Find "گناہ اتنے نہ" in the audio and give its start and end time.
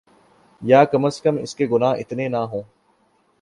1.71-2.41